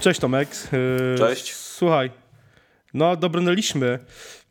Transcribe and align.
Cześć 0.00 0.20
Tomek. 0.20 0.48
Yy, 0.72 1.18
Cześć. 1.18 1.54
Słuchaj, 1.54 2.10
no 2.94 3.16
dobrnęliśmy 3.16 3.98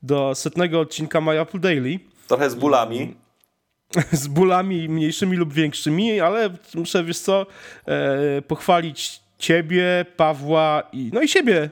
do 0.04 0.36
setnego 0.36 0.80
odcinka 0.80 1.22
My 1.22 1.42
Apple 1.42 1.60
Daily. 1.60 2.00
Trochę 2.28 2.50
z 2.50 2.56
bólami. 2.56 3.16
Z 4.12 4.28
bólami 4.28 4.90
mniejszymi 4.90 5.38
lub 5.38 5.54
większymi, 5.54 6.20
ale 6.20 6.50
muszę, 6.76 7.04
wiesz 7.04 7.20
co, 7.20 7.46
e, 7.86 8.42
pochwalić 8.42 9.20
ciebie, 9.38 10.06
Pawła 10.18 10.84
i 10.92 11.10
no 11.14 11.22
i 11.22 11.28
siebie 11.28 11.70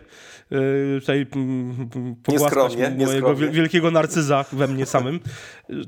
tutaj 1.00 1.26
mm, 1.36 1.90
pogłaskać 2.24 2.78
mojego 2.98 3.36
wielkiego 3.36 3.92
narcyza 3.92 4.46
we 4.52 4.68
mnie 4.68 4.86
samym, 4.86 5.20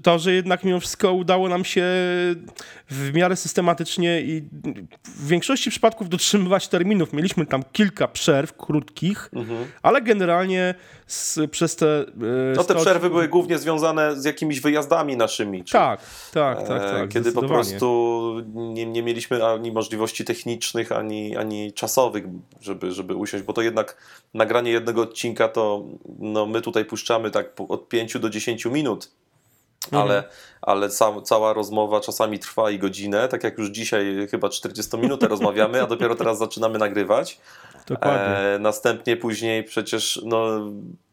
to, 0.04 0.20
że 0.20 0.34
jednak 0.34 0.64
mimo 0.64 0.80
wszystko 0.80 1.14
udało 1.14 1.50
nam 1.50 1.66
się 1.66 1.84
w 2.90 3.14
miarę 3.14 3.36
systematycznie 3.36 4.22
i 4.22 4.50
w 5.04 5.28
większości 5.28 5.70
przypadków 5.70 6.10
dotrzymywać 6.10 6.68
terminów. 6.68 7.14
Mieliśmy 7.14 7.46
tam 7.46 7.64
kilka 7.72 8.08
przerw 8.08 8.54
krótkich, 8.54 9.30
mhm. 9.34 9.66
ale 9.82 10.02
generalnie 10.02 10.76
z, 11.08 11.52
przez 11.52 11.76
te... 11.76 12.02
Y, 12.02 12.54
no 12.56 12.64
te 12.64 12.76
przerwy 12.76 13.10
były 13.10 13.28
głównie 13.28 13.58
związane 13.58 14.22
z 14.22 14.26
jakimiś 14.26 14.62
wyjazdami 14.62 15.18
naszymi. 15.18 15.64
Czy, 15.64 15.74
tak, 15.74 16.00
tak, 16.34 16.58
tak, 16.58 16.68
tak. 16.68 17.04
E, 17.04 17.08
kiedy 17.08 17.32
po 17.32 17.42
prostu 17.42 18.36
nie, 18.54 18.86
nie 18.86 19.04
mieliśmy 19.04 19.46
ani 19.46 19.72
możliwości 19.72 20.26
technicznych, 20.26 20.92
ani, 20.92 21.38
ani 21.38 21.74
czasowych, 21.74 22.24
żeby, 22.62 22.92
żeby 22.92 23.16
usiąść, 23.16 23.44
bo 23.46 23.54
to 23.54 23.62
jednak 23.62 23.98
nagranie 24.48 24.72
jednego 24.72 25.02
odcinka 25.02 25.48
to 25.48 25.84
no, 26.20 26.46
my 26.46 26.62
tutaj 26.62 26.86
puszczamy 26.86 27.32
tak 27.32 27.54
od 27.70 27.90
5 27.90 28.20
do 28.20 28.30
10 28.30 28.66
minut, 28.66 29.12
mhm. 29.86 30.04
ale, 30.04 30.24
ale 30.62 30.90
ca 30.90 31.22
cała 31.22 31.54
rozmowa 31.54 32.00
czasami 32.00 32.40
trwa 32.40 32.72
i 32.72 32.80
godzinę, 32.80 33.28
tak 33.28 33.44
jak 33.44 33.58
już 33.58 33.70
dzisiaj 33.70 34.28
chyba 34.32 34.50
40 34.50 34.98
minut 34.98 35.24
rozmawiamy, 35.34 35.84
a 35.84 35.88
dopiero 35.88 36.16
teraz 36.16 36.38
zaczynamy 36.38 36.80
nagrywać. 36.80 37.40
Dokładnie. 37.88 38.38
E, 38.38 38.60
następnie 38.60 39.18
później 39.18 39.64
przecież 39.64 40.22
no, 40.26 40.48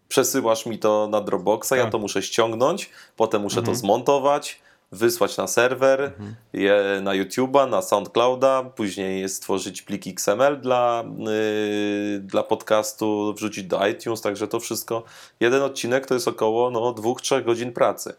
przesyłasz 0.08 0.66
mi 0.66 0.78
to 0.78 1.08
na 1.10 1.20
Dropboxa, 1.20 1.70
tak. 1.70 1.78
ja 1.78 1.90
to 1.90 1.98
muszę 1.98 2.22
ściągnąć, 2.22 2.90
potem 3.16 3.42
muszę 3.42 3.58
mhm. 3.58 3.76
to 3.76 3.80
zmontować, 3.80 4.60
wysłać 4.94 5.36
na 5.36 5.46
serwer, 5.46 6.02
mhm. 6.02 6.34
je 6.52 7.00
na 7.02 7.10
YouTube'a, 7.10 7.70
na 7.70 7.82
SoundClouda, 7.82 8.62
później 8.62 9.28
stworzyć 9.28 9.82
plik 9.82 10.06
XML 10.06 10.60
dla, 10.60 11.04
yy, 11.18 12.20
dla 12.20 12.42
podcastu, 12.42 13.34
wrzucić 13.36 13.64
do 13.64 13.86
iTunes, 13.86 14.20
także 14.20 14.48
to 14.48 14.60
wszystko. 14.60 15.02
Jeden 15.40 15.62
odcinek 15.62 16.06
to 16.06 16.14
jest 16.14 16.28
około 16.28 16.70
no, 16.70 16.80
2-3 16.80 17.44
godzin 17.44 17.72
pracy. 17.72 18.14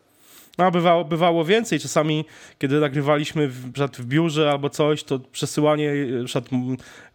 No, 0.57 0.71
bywało, 0.71 1.05
bywało 1.05 1.45
więcej. 1.45 1.79
Czasami, 1.79 2.25
kiedy 2.59 2.79
nagrywaliśmy 2.79 3.47
w, 3.47 3.71
w 3.97 4.05
biurze 4.05 4.51
albo 4.51 4.69
coś, 4.69 5.03
to 5.03 5.19
przesyłanie 5.19 5.93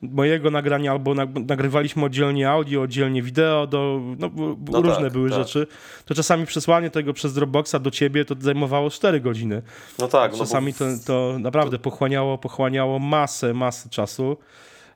mojego 0.02 0.50
nagrania 0.50 0.90
albo 0.90 1.14
nagrywaliśmy 1.46 2.04
oddzielnie 2.04 2.50
audio, 2.50 2.82
oddzielnie 2.82 3.22
wideo, 3.22 3.66
do, 3.66 4.00
no, 4.18 4.30
no 4.70 4.82
różne 4.82 5.04
tak, 5.04 5.12
były 5.12 5.30
tak. 5.30 5.38
rzeczy. 5.38 5.66
To 6.04 6.14
czasami 6.14 6.46
przesłanie 6.46 6.90
tego 6.90 7.12
przez 7.12 7.34
Dropboxa 7.34 7.74
do 7.80 7.90
ciebie 7.90 8.24
to 8.24 8.34
zajmowało 8.40 8.90
4 8.90 9.20
godziny. 9.20 9.62
No 9.98 10.08
tak. 10.08 10.36
Czasami 10.36 10.74
no 10.80 10.86
bo... 10.86 10.98
to, 10.98 11.04
to 11.32 11.38
naprawdę 11.38 11.78
to... 11.78 11.82
pochłaniało, 11.82 12.38
pochłaniało 12.38 12.98
masę, 12.98 13.54
masę 13.54 13.88
czasu. 13.88 14.36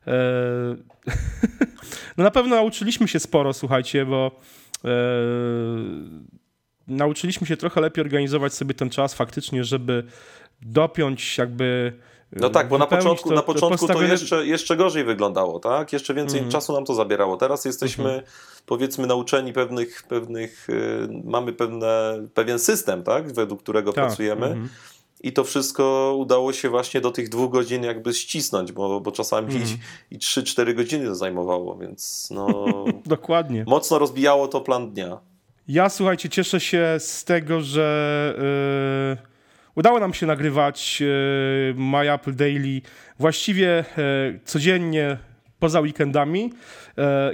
E... 0.06 0.12
no 2.16 2.24
na 2.24 2.30
pewno 2.30 2.56
nauczyliśmy 2.56 3.08
się 3.08 3.20
sporo, 3.20 3.52
słuchajcie, 3.52 4.06
bo 4.06 4.30
e 4.84 4.88
nauczyliśmy 6.88 7.46
się 7.46 7.56
trochę 7.56 7.80
lepiej 7.80 8.04
organizować 8.04 8.54
sobie 8.54 8.74
ten 8.74 8.90
czas 8.90 9.14
faktycznie, 9.14 9.64
żeby 9.64 10.04
dopiąć 10.62 11.38
jakby 11.38 11.92
no 12.32 12.50
tak, 12.50 12.68
bo 12.68 12.78
na 12.78 12.86
początku, 12.86 13.28
to, 13.28 13.34
na 13.34 13.42
początku 13.42 13.88
to, 13.88 14.02
jeszcze, 14.02 14.46
jeszcze 14.46 14.76
gorzej 14.76 15.04
wyglądało, 15.04 15.60
tak? 15.60 15.92
Jeszcze 15.92 16.14
więcej 16.14 16.38
mm. 16.38 16.50
czasu 16.50 16.72
nam 16.72 16.84
to 16.84 16.94
zabierało. 16.94 17.36
Teraz 17.36 17.64
jesteśmy, 17.64 18.10
mm 18.10 18.20
-hmm. 18.20 18.62
powiedzmy, 18.66 19.06
nauczeni 19.06 19.52
pewnych, 19.52 20.02
pewnych 20.02 20.70
y, 20.70 21.08
mamy 21.24 21.52
pewne, 21.52 22.22
pewien 22.34 22.58
system, 22.58 23.02
tak? 23.02 23.32
Według 23.32 23.62
którego 23.62 23.92
tak. 23.92 24.06
pracujemy. 24.06 24.46
Mm 24.46 24.64
-hmm. 24.64 24.68
I 25.20 25.32
to 25.32 25.44
wszystko 25.44 26.14
udało 26.18 26.52
się 26.52 26.68
właśnie 26.68 27.00
do 27.00 27.10
tych 27.10 27.28
dwóch 27.28 27.50
godzin 27.50 27.82
jakby 27.82 28.14
ścisnąć, 28.14 28.72
bo, 28.72 29.00
bo 29.00 29.12
czasami 29.12 29.54
mm. 29.54 29.68
i, 30.10 30.14
i 30.14 30.18
3-4 30.18 30.74
godziny 30.74 31.06
to 31.06 31.14
zajmowało, 31.14 31.76
więc 31.76 32.28
no... 32.30 32.64
Dokładnie. 33.06 33.64
Mocno 33.68 33.98
rozbijało 33.98 34.48
to 34.48 34.60
plan 34.60 34.90
dnia. 34.90 35.18
Ja 35.68 35.88
słuchajcie, 35.88 36.28
cieszę 36.28 36.60
się 36.60 36.96
z 36.98 37.24
tego, 37.24 37.60
że 37.60 38.34
yy, 39.08 39.26
udało 39.74 40.00
nam 40.00 40.14
się 40.14 40.26
nagrywać 40.26 41.00
yy, 41.00 41.74
My 41.76 42.12
Apple 42.12 42.34
Daily 42.34 42.80
właściwie 43.18 43.84
yy, 43.96 44.40
codziennie 44.44 45.16
poza 45.58 45.80
weekendami 45.80 46.52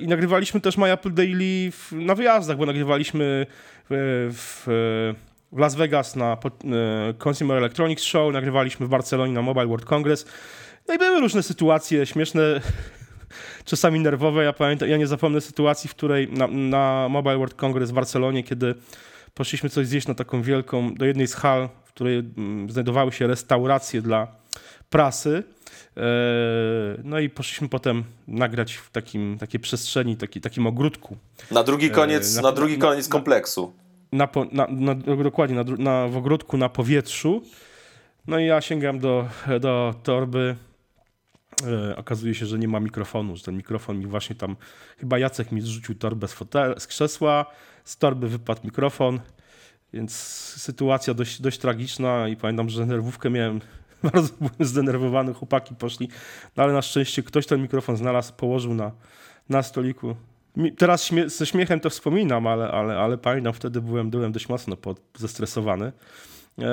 i 0.00 0.06
nagrywaliśmy 0.06 0.60
też 0.60 0.76
My 0.76 0.92
Apple 0.92 1.14
Daily 1.14 1.70
w, 1.70 1.92
na 1.92 2.14
wyjazdach, 2.14 2.56
bo 2.56 2.66
nagrywaliśmy 2.66 3.46
w, 3.90 4.62
w, 5.52 5.58
Las 5.58 5.74
Vegas 5.74 6.16
na 6.16 6.36
Consumer 7.18 7.58
Electronics 7.58 8.02
Show, 8.02 8.32
nagrywaliśmy 8.32 8.86
w 8.86 8.88
Barcelonie 8.88 9.32
na 9.32 9.42
Mobile 9.42 9.66
World 9.66 9.84
Congress. 9.84 10.26
No 10.88 10.94
i 10.94 10.98
były 10.98 11.20
różne 11.20 11.42
sytuacje 11.42 12.06
śmieszne 12.06 12.60
czasami 13.64 14.00
nerwowe. 14.00 14.44
Ja 14.44 14.52
pamiętam, 14.52 14.88
ja 14.88 14.96
nie 14.96 15.06
zapomnę 15.06 15.40
sytuacji, 15.40 15.90
w 15.90 15.94
której 15.94 16.28
na, 16.32 16.46
na 16.46 17.08
Mobile 17.10 17.36
World 17.36 17.54
Congress 17.54 17.90
w 17.90 17.94
Barcelonie, 17.94 18.42
kiedy 18.42 18.74
poszliśmy 19.34 19.70
coś 19.70 19.86
zjeść 19.86 20.06
na 20.06 20.14
taką 20.14 20.42
wielką, 20.42 20.94
do 20.94 21.04
jednej 21.04 21.26
z 21.26 21.34
hal, 21.34 21.68
w 21.84 21.92
której 21.92 22.18
mm, 22.18 22.70
znajdowały 22.70 23.12
się 23.12 23.26
restauracje 23.26 24.02
dla 24.02 24.28
prasy. 24.90 25.42
E, 25.96 26.02
no 27.04 27.18
i 27.18 27.30
poszliśmy 27.30 27.68
potem 27.68 28.04
nagrać 28.28 28.74
w 28.74 28.90
takim, 28.90 29.38
takiej 29.38 29.60
przestrzeni, 29.60 30.16
taki, 30.16 30.40
takim 30.40 30.66
ogródku. 30.66 31.16
Na 31.50 31.62
drugi 31.62 31.90
koniec, 31.90 32.32
e, 32.32 32.36
na, 32.36 32.42
na, 32.48 32.52
drugi 32.52 32.78
koniec 32.78 33.08
na, 33.08 33.12
kompleksu. 33.12 33.72
Na, 34.12 34.28
na, 34.52 34.94
dokładnie, 34.94 35.64
na, 35.78 36.08
w 36.08 36.16
ogródku 36.16 36.56
na 36.56 36.68
powietrzu. 36.68 37.42
No 38.26 38.38
i 38.38 38.46
ja 38.46 38.60
sięgam 38.60 38.98
do, 38.98 39.28
do 39.60 39.94
torby, 40.02 40.56
okazuje 41.96 42.34
się, 42.34 42.46
że 42.46 42.58
nie 42.58 42.68
ma 42.68 42.80
mikrofonu, 42.80 43.36
że 43.36 43.42
ten 43.42 43.56
mikrofon 43.56 43.98
mi 43.98 44.06
właśnie 44.06 44.36
tam, 44.36 44.56
chyba 44.98 45.18
Jacek 45.18 45.52
mi 45.52 45.60
zrzucił 45.60 45.94
torbę 45.94 46.28
z, 46.28 46.32
fotel, 46.32 46.74
z 46.78 46.86
krzesła, 46.86 47.46
z 47.84 47.96
torby 47.96 48.28
wypadł 48.28 48.60
mikrofon, 48.64 49.20
więc 49.92 50.12
sytuacja 50.56 51.14
dość, 51.14 51.40
dość 51.40 51.58
tragiczna 51.58 52.28
i 52.28 52.36
pamiętam, 52.36 52.68
że 52.68 52.86
nerwówkę 52.86 53.30
miałem, 53.30 53.60
bardzo 54.12 54.28
byłem 54.40 54.54
zdenerwowany, 54.60 55.34
chłopaki 55.34 55.74
poszli, 55.74 56.08
no 56.56 56.62
ale 56.62 56.72
na 56.72 56.82
szczęście 56.82 57.22
ktoś 57.22 57.46
ten 57.46 57.62
mikrofon 57.62 57.96
znalazł, 57.96 58.32
położył 58.32 58.74
na, 58.74 58.92
na 59.48 59.62
stoliku. 59.62 60.16
Teraz 60.78 61.04
śmie 61.04 61.28
ze 61.28 61.46
śmiechem 61.46 61.80
to 61.80 61.90
wspominam, 61.90 62.46
ale, 62.46 62.70
ale, 62.70 62.98
ale 62.98 63.18
pamiętam, 63.18 63.52
wtedy 63.52 63.80
byłem, 63.80 64.10
byłem 64.10 64.32
dość 64.32 64.48
mocno 64.48 64.76
pod, 64.76 65.00
zestresowany. 65.16 65.92
Eee, 66.58 66.64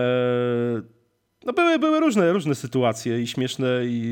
no 1.46 1.54
były, 1.54 1.80
były 1.80 2.00
różne, 2.00 2.34
różne 2.34 2.56
sytuacje 2.56 3.22
i 3.22 3.28
śmieszne 3.28 3.86
i 3.86 4.12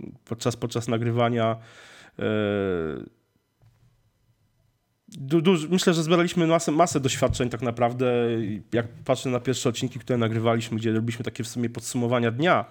yy, 0.00 0.12
podczas, 0.24 0.56
podczas 0.56 0.88
nagrywania 0.88 1.56
yy, 2.18 2.24
du, 5.08 5.52
myślę, 5.70 5.94
że 5.94 6.02
zbieraliśmy 6.02 6.46
masę, 6.46 6.72
masę 6.72 7.00
doświadczeń 7.00 7.50
tak 7.50 7.62
naprawdę. 7.62 8.28
Jak 8.72 8.88
patrzę 9.04 9.30
na 9.30 9.40
pierwsze 9.40 9.68
odcinki, 9.68 9.98
które 9.98 10.18
nagrywaliśmy, 10.18 10.76
gdzie 10.76 10.92
robiliśmy 10.92 11.24
takie 11.24 11.44
w 11.44 11.48
sumie 11.48 11.70
podsumowania 11.70 12.30
dnia, 12.30 12.64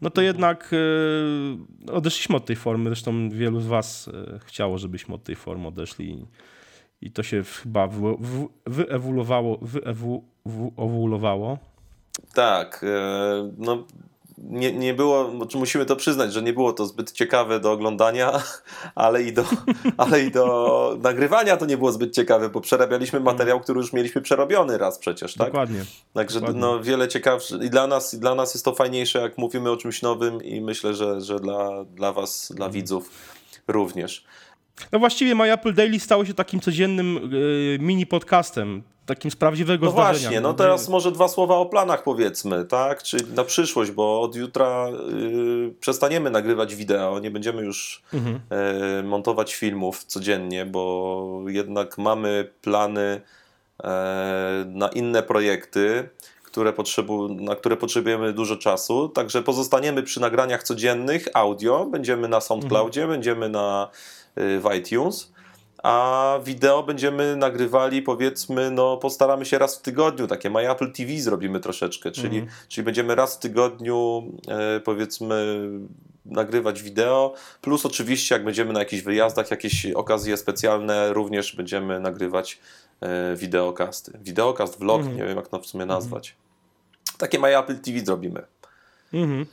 no 0.00 0.10
to 0.10 0.22
jednak 0.22 0.68
yy, 1.86 1.92
odeszliśmy 1.92 2.36
od 2.36 2.44
tej 2.46 2.56
formy. 2.56 2.90
Zresztą 2.90 3.30
wielu 3.30 3.60
z 3.60 3.66
was 3.66 4.10
chciało, 4.46 4.78
żebyśmy 4.78 5.14
od 5.14 5.24
tej 5.24 5.36
formy 5.36 5.66
odeszli 5.66 6.10
i, 6.10 6.26
i 7.06 7.10
to 7.10 7.22
się 7.22 7.42
chyba 7.44 7.88
wyewoluowało, 8.66 9.60
wyewoluowało 10.46 11.69
tak, 12.34 12.84
e, 12.84 13.52
no 13.58 13.84
nie, 14.42 14.72
nie 14.72 14.94
było, 14.94 15.30
musimy 15.54 15.86
to 15.86 15.96
przyznać, 15.96 16.32
że 16.32 16.42
nie 16.42 16.52
było 16.52 16.72
to 16.72 16.86
zbyt 16.86 17.12
ciekawe 17.12 17.60
do 17.60 17.72
oglądania, 17.72 18.42
ale 18.94 19.22
i 19.22 19.32
do, 19.32 19.44
ale 19.96 20.22
i 20.22 20.30
do 20.30 20.98
nagrywania 21.02 21.56
to 21.56 21.66
nie 21.66 21.76
było 21.76 21.92
zbyt 21.92 22.14
ciekawe, 22.14 22.48
bo 22.48 22.60
przerabialiśmy 22.60 23.20
materiał, 23.20 23.60
który 23.60 23.80
już 23.80 23.92
mieliśmy 23.92 24.20
przerobiony 24.20 24.78
raz 24.78 24.98
przecież, 24.98 25.34
tak? 25.34 25.46
Dokładnie. 25.46 25.84
Także 26.14 26.40
Dokładnie. 26.40 26.60
no 26.60 26.80
wiele 26.80 27.08
ciekawsze 27.08 27.58
i 27.64 27.70
dla 27.70 27.86
nas, 27.86 28.14
i 28.14 28.18
dla 28.18 28.34
nas 28.34 28.54
jest 28.54 28.64
to 28.64 28.74
fajniejsze, 28.74 29.20
jak 29.20 29.38
mówimy 29.38 29.70
o 29.70 29.76
czymś 29.76 30.02
nowym 30.02 30.42
i 30.42 30.60
myślę, 30.60 30.94
że, 30.94 31.20
że 31.20 31.40
dla, 31.40 31.84
dla 31.84 32.12
was, 32.12 32.52
dla 32.56 32.70
widzów 32.70 33.10
również. 33.68 34.24
No 34.92 34.98
właściwie 34.98 35.34
My 35.34 35.52
Apple 35.52 35.74
Daily 35.74 36.00
stało 36.00 36.24
się 36.24 36.34
takim 36.34 36.60
codziennym 36.60 37.30
yy, 37.32 37.78
mini 37.80 38.06
podcastem 38.06 38.82
takim 39.14 39.30
z 39.30 39.36
prawdziwego 39.36 39.86
no 39.86 39.92
zdarzenia. 39.92 40.20
Właśnie, 40.20 40.40
no 40.40 40.54
teraz 40.54 40.88
może 40.88 41.12
dwa 41.12 41.28
słowa 41.28 41.56
o 41.56 41.66
planach 41.66 42.02
powiedzmy, 42.02 42.64
tak? 42.64 43.02
Czy 43.02 43.16
na 43.34 43.44
przyszłość, 43.44 43.90
bo 43.90 44.20
od 44.20 44.36
jutra 44.36 44.88
y, 45.68 45.74
przestaniemy 45.80 46.30
nagrywać 46.30 46.74
wideo, 46.74 47.18
nie 47.18 47.30
będziemy 47.30 47.62
już 47.62 48.02
mhm. 48.14 48.40
y, 48.98 49.02
montować 49.02 49.54
filmów 49.54 50.04
codziennie, 50.04 50.66
bo 50.66 51.44
jednak 51.46 51.98
mamy 51.98 52.50
plany 52.62 53.20
na 54.66 54.88
inne 54.88 55.22
projekty, 55.22 56.08
które 56.42 56.72
potrzebu, 56.72 57.28
na 57.28 57.56
które 57.56 57.76
potrzebujemy 57.76 58.32
dużo 58.32 58.56
czasu. 58.56 59.08
Także 59.08 59.42
pozostaniemy 59.42 60.02
przy 60.02 60.20
nagraniach 60.20 60.62
codziennych 60.62 61.28
audio, 61.34 61.86
będziemy 61.86 62.28
na 62.28 62.40
SoundCloudzie, 62.40 63.02
mhm. 63.02 63.18
będziemy 63.18 63.48
na, 63.48 63.88
w 64.36 64.70
iTunes 64.78 65.32
a 65.82 66.38
wideo 66.44 66.82
będziemy 66.82 67.36
nagrywali 67.36 68.02
powiedzmy, 68.02 68.70
no 68.70 68.96
postaramy 68.96 69.44
się 69.44 69.58
raz 69.58 69.78
w 69.78 69.82
tygodniu, 69.82 70.26
takie 70.26 70.50
My 70.50 70.70
Apple 70.70 70.92
TV 70.92 71.12
zrobimy 71.18 71.60
troszeczkę, 71.60 72.10
czyli, 72.10 72.38
mm. 72.38 72.50
czyli 72.68 72.84
będziemy 72.84 73.14
raz 73.14 73.36
w 73.36 73.38
tygodniu 73.38 74.22
e, 74.48 74.80
powiedzmy 74.80 75.68
nagrywać 76.26 76.82
wideo, 76.82 77.34
plus 77.60 77.86
oczywiście 77.86 78.34
jak 78.34 78.44
będziemy 78.44 78.72
na 78.72 78.78
jakichś 78.78 79.02
wyjazdach, 79.02 79.50
jakieś 79.50 79.86
okazje 79.86 80.36
specjalne, 80.36 81.12
również 81.12 81.56
będziemy 81.56 82.00
nagrywać 82.00 82.58
e, 83.00 83.36
wideokasty. 83.36 84.18
Wideokast, 84.22 84.78
vlog, 84.78 85.02
mm. 85.02 85.16
nie 85.16 85.24
wiem 85.24 85.36
jak 85.36 85.48
to 85.48 85.60
w 85.60 85.66
sumie 85.66 85.86
nazwać. 85.86 86.30
Mm. 86.30 87.18
Takie 87.18 87.38
My 87.38 87.58
Apple 87.58 87.78
TV 87.78 88.00
zrobimy. 88.00 88.42
Mhm. 89.12 89.46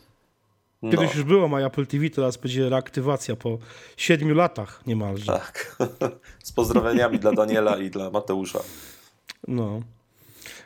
No. 0.81 0.91
Kiedyś 0.91 1.15
już 1.15 1.23
było 1.23 1.47
My 1.47 1.65
Apple 1.65 1.87
TV, 1.87 2.09
teraz 2.09 2.37
będzie 2.37 2.69
reaktywacja 2.69 3.35
po 3.35 3.57
siedmiu 3.97 4.35
latach 4.35 4.81
niemalże. 4.87 5.25
Tak. 5.25 5.77
Z 6.43 6.51
pozdrowieniami 6.51 7.19
dla 7.19 7.31
Daniela 7.31 7.77
i 7.77 7.89
dla 7.89 8.09
Mateusza. 8.09 8.59
No. 9.47 9.81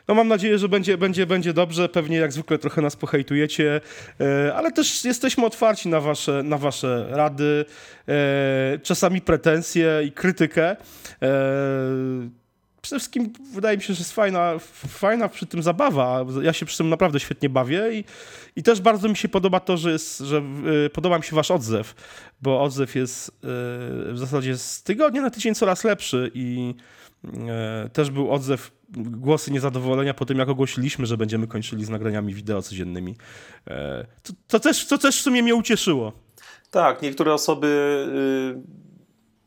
No 0.08 0.14
mam 0.14 0.28
nadzieję, 0.28 0.58
że 0.58 0.68
będzie, 0.68 0.98
będzie, 0.98 1.26
będzie 1.26 1.52
dobrze. 1.52 1.88
Pewnie 1.88 2.16
jak 2.16 2.32
zwykle 2.32 2.58
trochę 2.58 2.82
nas 2.82 2.96
pohejtujecie, 2.96 3.80
e, 4.20 4.54
ale 4.54 4.72
też 4.72 5.04
jesteśmy 5.04 5.46
otwarci 5.46 5.88
na 5.88 6.00
wasze, 6.00 6.42
na 6.42 6.58
wasze 6.58 7.06
rady, 7.10 7.64
e, 8.08 8.78
czasami 8.82 9.20
pretensje 9.20 10.02
i 10.06 10.12
krytykę. 10.12 10.76
Przede 12.82 12.98
wszystkim 12.98 13.32
wydaje 13.54 13.76
mi 13.76 13.82
się, 13.82 13.94
że 13.94 13.98
jest 13.98 14.12
fajna, 14.12 14.58
fajna 14.88 15.28
przy 15.28 15.46
tym 15.46 15.62
zabawa. 15.62 16.24
Ja 16.42 16.52
się 16.52 16.66
przy 16.66 16.78
tym 16.78 16.88
naprawdę 16.88 17.20
świetnie 17.20 17.48
bawię 17.48 17.92
i, 17.92 18.04
i 18.56 18.62
też 18.62 18.80
bardzo 18.80 19.08
mi 19.08 19.16
się 19.16 19.28
podoba 19.28 19.60
to, 19.60 19.76
że, 19.76 19.92
jest, 19.92 20.18
że 20.18 20.42
y, 20.86 20.90
podoba 20.90 21.18
mi 21.18 21.24
się 21.24 21.36
wasz 21.36 21.50
odzew, 21.50 21.94
bo 22.40 22.62
odzew 22.62 22.94
jest 22.94 23.28
y, 23.28 23.32
w 24.12 24.14
zasadzie 24.14 24.58
z 24.58 24.82
tygodnia 24.82 25.22
na 25.22 25.30
tydzień 25.30 25.54
coraz 25.54 25.84
lepszy 25.84 26.30
i 26.34 26.74
y, 27.24 27.30
też 27.90 28.10
był 28.10 28.32
odzew 28.32 28.70
głosy 28.96 29.50
niezadowolenia 29.50 30.14
po 30.14 30.24
tym, 30.24 30.38
jak 30.38 30.48
ogłosiliśmy, 30.48 31.06
że 31.06 31.16
będziemy 31.16 31.46
kończyli 31.46 31.84
z 31.84 31.88
nagraniami 31.88 32.34
wideo 32.34 32.62
codziennymi. 32.62 33.16
To, 34.22 34.32
to, 34.48 34.60
też, 34.60 34.86
to 34.86 34.98
też 34.98 35.18
w 35.18 35.22
sumie 35.22 35.42
mnie 35.42 35.54
ucieszyło. 35.54 36.12
Tak, 36.70 37.02
niektóre 37.02 37.34
osoby 37.34 37.68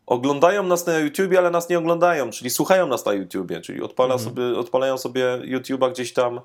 oglądają 0.07 0.63
nas 0.63 0.85
na 0.85 0.99
YouTubie, 0.99 1.39
ale 1.39 1.51
nas 1.51 1.69
nie 1.69 1.77
oglądają, 1.77 2.29
czyli 2.29 2.49
słuchają 2.49 2.87
nas 2.87 3.05
na 3.05 3.13
YouTubie, 3.13 3.61
czyli 3.61 3.81
odpala 3.81 4.13
mhm. 4.13 4.29
sobie, 4.29 4.59
odpalają 4.59 4.97
sobie 4.97 5.25
YouTube'a 5.25 5.91
gdzieś 5.91 6.13
tam 6.13 6.41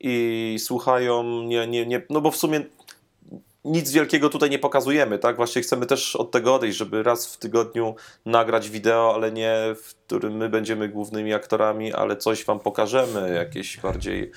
i 0.00 0.56
słuchają, 0.58 1.42
nie, 1.42 1.66
nie, 1.66 1.86
nie, 1.86 2.02
no 2.10 2.20
bo 2.20 2.30
w 2.30 2.36
sumie 2.36 2.60
nic 3.64 3.92
wielkiego 3.92 4.28
tutaj 4.28 4.50
nie 4.50 4.58
pokazujemy, 4.58 5.18
tak? 5.18 5.36
Właśnie 5.36 5.62
chcemy 5.62 5.86
też 5.86 6.16
od 6.16 6.30
tego 6.30 6.54
odejść, 6.54 6.78
żeby 6.78 7.02
raz 7.02 7.34
w 7.34 7.38
tygodniu 7.38 7.94
nagrać 8.26 8.70
wideo, 8.70 9.14
ale 9.14 9.32
nie 9.32 9.56
w 9.82 9.94
którym 9.94 10.36
my 10.36 10.48
będziemy 10.48 10.88
głównymi 10.88 11.34
aktorami, 11.34 11.92
ale 11.92 12.16
coś 12.16 12.44
wam 12.44 12.60
pokażemy, 12.60 13.34
jakieś 13.34 13.80
bardziej 13.80 14.30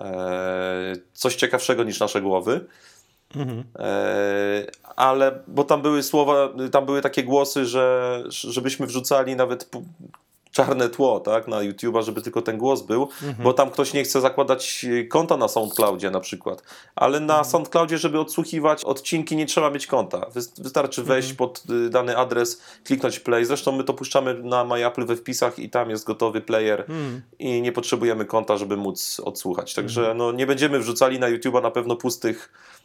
e, 0.00 0.92
coś 1.12 1.36
ciekawszego 1.36 1.84
niż 1.84 2.00
nasze 2.00 2.22
głowy. 2.22 2.66
Mhm. 3.36 3.64
E, 3.78 4.66
ale, 4.96 5.42
bo 5.48 5.64
tam 5.64 5.82
były 5.82 6.02
słowa, 6.02 6.48
tam 6.72 6.86
były 6.86 7.02
takie 7.02 7.24
głosy, 7.24 7.66
że 7.66 8.24
żebyśmy 8.28 8.86
wrzucali 8.86 9.36
nawet 9.36 9.70
czarne 10.52 10.88
tło, 10.88 11.20
tak, 11.20 11.48
na 11.48 11.56
YouTube'a, 11.56 12.02
żeby 12.02 12.22
tylko 12.22 12.42
ten 12.42 12.58
głos 12.58 12.82
był, 12.82 13.02
mhm. 13.02 13.34
bo 13.42 13.52
tam 13.52 13.70
ktoś 13.70 13.92
nie 13.92 14.04
chce 14.04 14.20
zakładać 14.20 14.86
konta 15.08 15.36
na 15.36 15.48
SoundCloudzie 15.48 16.10
na 16.10 16.20
przykład, 16.20 16.62
ale 16.96 17.20
na 17.20 17.34
mhm. 17.34 17.50
SoundCloudzie, 17.50 17.98
żeby 17.98 18.20
odsłuchiwać 18.20 18.84
odcinki 18.84 19.36
nie 19.36 19.46
trzeba 19.46 19.70
mieć 19.70 19.86
konta, 19.86 20.26
wystarczy 20.58 21.02
wejść 21.02 21.30
mhm. 21.30 21.36
pod 21.36 21.62
y, 21.70 21.90
dany 21.90 22.16
adres, 22.16 22.62
kliknąć 22.84 23.20
play, 23.20 23.44
zresztą 23.44 23.72
my 23.72 23.84
to 23.84 23.94
puszczamy 23.94 24.34
na 24.34 24.64
MyApple 24.64 25.04
we 25.04 25.16
wpisach 25.16 25.58
i 25.58 25.70
tam 25.70 25.90
jest 25.90 26.04
gotowy 26.04 26.40
player 26.40 26.86
i 27.38 27.62
nie 27.62 27.72
potrzebujemy 27.72 28.24
konta, 28.24 28.56
żeby 28.56 28.76
móc 28.76 29.20
odsłuchać, 29.24 29.74
także 29.74 30.14
no, 30.14 30.32
nie 30.32 30.46
będziemy 30.46 30.78
wrzucali 30.78 31.18
na 31.18 31.26
YouTube'a 31.26 31.62
na 31.62 31.70
pewno 31.70 31.96
pustych 31.96 32.52
e, 32.52 32.81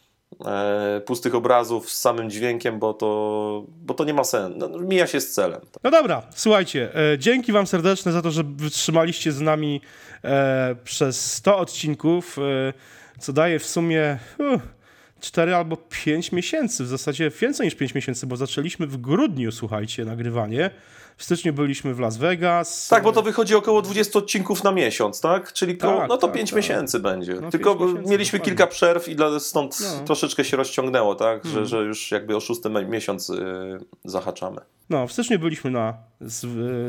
pustych 1.06 1.36
obrazów 1.36 1.92
z 1.92 2.01
samym 2.01 2.30
dźwiękiem, 2.30 2.80
bo 2.80 2.94
to, 2.94 3.63
bo 3.68 3.94
to 3.94 4.04
nie 4.04 4.13
ma 4.13 4.24
sensu. 4.24 4.60
No, 4.60 4.80
mija 4.80 5.07
się 5.07 5.22
z 5.22 5.31
celem. 5.31 5.62
No 5.84 5.92
dobra, 5.92 6.22
słuchajcie, 6.36 6.89
e, 7.13 7.18
dzięki 7.18 7.51
wam 7.51 7.68
serdeczne 7.68 8.12
za 8.12 8.22
to, 8.22 8.31
że 8.31 8.44
wytrzymaliście 8.44 9.31
z 9.31 9.42
nami 9.42 9.81
e, 10.24 10.75
przez 10.84 11.34
100 11.34 11.57
odcinków, 11.57 12.38
e, 12.39 12.74
co 13.19 13.34
daje 13.34 13.60
w 13.60 13.66
sumie... 13.66 14.18
Uh, 14.39 14.77
4 15.19 15.56
albo 15.56 15.78
5 15.78 16.31
miesięcy, 16.31 16.84
w 16.84 16.88
zasadzie 16.88 17.30
więcej 17.30 17.68
niż 17.68 17.75
5 17.75 17.94
miesięcy, 17.94 18.28
bo 18.28 18.38
zaczęliśmy 18.38 18.88
w 18.88 18.98
grudniu, 18.98 19.52
słuchajcie, 19.52 20.06
nagrywanie. 20.06 20.69
W 21.18 21.24
styczniu 21.24 21.54
byliśmy 21.54 21.94
w 21.94 22.00
Las 22.00 22.18
Vegas. 22.18 22.88
Tak, 22.88 23.04
bo 23.04 23.12
to 23.12 23.22
wychodzi 23.22 23.56
około 23.56 23.81
20 23.81 24.19
odcinków 24.19 24.64
na 24.64 24.72
miesiąc, 24.72 25.22
tak? 25.22 25.54
Czyli 25.54 25.78
tak, 25.78 25.90
koło, 25.90 26.08
no 26.08 26.18
to 26.18 26.28
tak, 26.28 26.36
5 26.36 26.50
tak. 26.50 26.58
miesięcy 26.58 27.00
będzie. 27.00 27.34
No, 27.34 27.50
Tylko 27.50 27.75
miesięcy, 27.75 28.10
mieliśmy 28.10 28.40
dokładnie. 28.40 28.56
kilka 28.56 28.68
przerw 28.68 29.08
i 29.08 29.16
stąd 29.40 29.80
no. 29.81 30.06
troszeczkę 30.06 30.44
się 30.44 30.58
rozciągnęło, 30.58 31.16
tak? 31.16 31.46
Że, 31.46 31.50
hmm. 31.50 31.66
że 31.68 31.78
już 31.78 32.12
jakby 32.12 32.36
o 32.36 32.40
szósty 32.40 32.69
miesiąc 32.69 33.30
yy, 33.30 33.80
zahaczamy. 34.06 34.62
No, 34.89 35.07
w 35.07 35.12
styczniu 35.12 35.39
byliśmy 35.39 35.72
na, 35.72 35.94
z, 36.22 36.39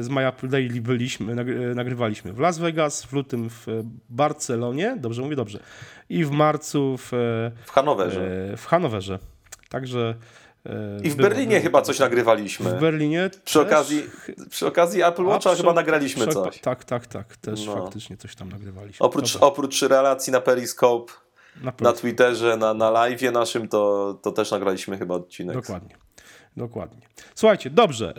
z 0.05 0.09
Apple 0.17 0.49
Daily 0.49 0.81
byliśmy, 0.81 1.35
nagrywaliśmy 1.75 2.33
w 2.33 2.39
Las 2.39 2.59
Vegas, 2.59 3.05
w 3.05 3.13
lutym 3.13 3.51
w 3.51 3.67
Barcelonie, 4.09 4.97
dobrze 5.01 5.23
mówię, 5.23 5.37
dobrze, 5.37 5.61
i 6.09 6.25
w 6.25 6.31
marcu 6.31 6.97
w, 6.99 7.11
w 7.65 7.71
Hanowerze. 7.71 8.51
E, 8.53 8.57
w 8.57 8.67
Hanowerze. 8.67 9.19
Także 9.69 10.15
e, 10.67 11.01
i 11.03 11.11
w 11.11 11.17
było, 11.17 11.29
Berlinie 11.29 11.57
było, 11.57 11.63
chyba 11.63 11.83
coś 11.83 11.99
nagrywaliśmy. 11.99 12.71
W 12.71 12.81
Berlinie 12.81 13.31
przy 13.45 13.59
też... 13.59 13.69
okazji 13.69 14.03
Przy 14.51 14.67
okazji 14.67 15.03
Apple 15.03 15.25
Watcha 15.25 15.55
chyba 15.55 15.73
nagraliśmy 15.73 16.27
przy... 16.27 16.35
coś. 16.35 16.61
Tak, 16.61 16.85
tak, 16.85 17.07
tak. 17.07 17.37
Też 17.37 17.67
no. 17.67 17.75
faktycznie 17.75 18.17
coś 18.17 18.37
tam 18.37 18.49
nagrywaliśmy. 18.49 19.07
Oprócz, 19.07 19.37
oprócz 19.37 19.83
relacji 19.83 20.33
na 20.33 20.41
Periscope, 20.41 21.13
na, 21.63 21.73
na 21.81 21.93
Twitterze, 21.93 22.57
na, 22.57 22.75
na 22.75 22.91
live 22.91 23.23
naszym, 23.33 23.69
to, 23.69 24.15
to 24.23 24.33
też 24.33 24.51
nagraliśmy 24.51 24.99
chyba 24.99 25.15
odcinek. 25.15 25.57
Dokładnie. 25.57 26.08
Dokładnie. 26.59 27.01
Słuchajcie, 27.35 27.71
dobrze. 27.71 28.15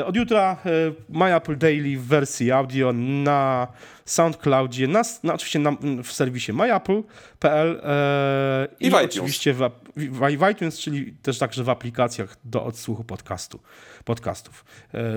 E, 0.00 0.06
od 0.06 0.16
jutra 0.16 0.56
e, 0.66 0.70
My 1.08 1.34
Apple 1.34 1.58
Daily 1.58 1.96
w 1.96 2.06
wersji 2.06 2.52
audio 2.52 2.92
na 2.92 3.66
SoundCloudzie, 4.04 4.88
na, 4.88 5.02
na 5.22 5.34
oczywiście 5.34 5.58
na, 5.58 5.76
w 6.02 6.12
serwisie 6.12 6.52
myapple.pl 6.52 7.80
e, 7.84 8.68
i, 8.80 8.86
i 8.86 8.94
oczywiście 8.94 9.54
w, 9.54 9.70
w, 9.96 10.38
w, 10.38 10.50
iTunes, 10.50 10.78
czyli 10.78 11.12
też 11.22 11.38
także 11.38 11.64
w 11.64 11.68
aplikacjach 11.68 12.36
do 12.44 12.64
odsłuchu 12.64 13.04
podcastu, 13.04 13.60
podcastów. 14.04 14.64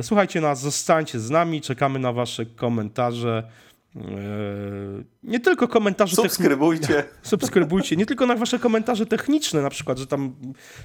Słuchajcie 0.01 0.41
nas, 0.41 0.61
zostańcie 0.61 1.19
z 1.19 1.29
nami, 1.29 1.61
czekamy 1.61 1.99
na 1.99 2.13
wasze 2.13 2.45
komentarze. 2.45 3.43
Eee, 3.95 5.03
nie 5.23 5.39
tylko 5.39 5.67
komentarze 5.67 6.15
Subskrybujcie. 6.15 7.03
Subskrybujcie. 7.21 7.95
Nie 7.95 8.05
tylko 8.05 8.25
na 8.25 8.35
wasze 8.35 8.59
komentarze 8.59 9.05
techniczne, 9.05 9.61
na 9.61 9.69
przykład, 9.69 9.97
że 9.97 10.07
tam 10.07 10.35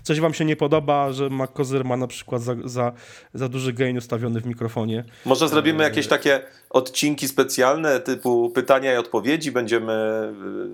coś 0.03 0.21
wam 0.21 0.35
się 0.35 0.45
nie 0.45 0.57
podoba, 0.57 1.13
że 1.13 1.31
MacOzer 1.31 1.85
ma 1.85 1.97
na 1.97 2.07
przykład 2.07 2.43
za, 2.43 2.55
za, 2.65 2.93
za 3.35 3.49
duży 3.49 3.73
gain 3.73 3.97
ustawiony 3.97 4.41
w 4.41 4.47
mikrofonie. 4.47 5.05
Może 5.25 5.49
zrobimy 5.49 5.85
eee. 5.85 5.91
jakieś 5.91 6.07
takie 6.07 6.41
odcinki 6.71 7.29
specjalne 7.29 8.01
typu 8.01 8.51
pytania 8.51 8.95
i 8.95 8.97
odpowiedzi. 8.97 9.53
Będziemy 9.53 9.93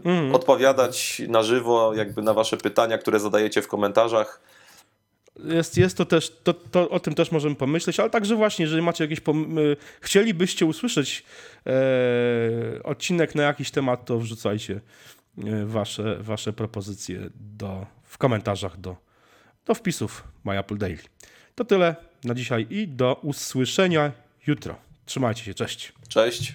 mm. 0.04 0.34
odpowiadać 0.34 1.22
na 1.28 1.42
żywo 1.42 1.94
jakby 1.94 2.22
na 2.22 2.34
wasze 2.34 2.56
pytania, 2.56 2.98
które 2.98 3.20
zadajecie 3.20 3.62
w 3.62 3.68
komentarzach 3.68 4.40
jest, 5.38 5.76
jest 5.76 5.96
to 5.96 6.04
też, 6.04 6.32
to, 6.44 6.54
to, 6.54 6.90
o 6.90 7.00
tym 7.00 7.14
też 7.14 7.32
możemy 7.32 7.54
pomyśleć, 7.54 8.00
ale 8.00 8.10
także 8.10 8.36
właśnie, 8.36 8.64
jeżeli 8.64 8.82
macie 8.82 9.04
jakieś, 9.04 9.20
chcielibyście 10.00 10.66
usłyszeć 10.66 11.24
e, 11.66 12.82
odcinek 12.82 13.34
na 13.34 13.42
jakiś 13.42 13.70
temat, 13.70 14.04
to 14.04 14.18
wrzucajcie 14.18 14.80
e, 15.38 15.66
wasze, 15.66 16.16
wasze 16.20 16.52
propozycje 16.52 17.20
do, 17.34 17.86
w 18.04 18.18
komentarzach 18.18 18.80
do, 18.80 18.96
do 19.66 19.74
wpisów 19.74 20.24
My 20.44 20.58
Apple 20.58 20.78
Daily. 20.78 21.02
To 21.54 21.64
tyle 21.64 21.96
na 22.24 22.34
dzisiaj 22.34 22.66
i 22.70 22.88
do 22.88 23.20
usłyszenia 23.22 24.12
jutro. 24.46 24.76
Trzymajcie 25.06 25.44
się, 25.44 25.54
cześć. 25.54 25.92
Cześć. 26.08 26.54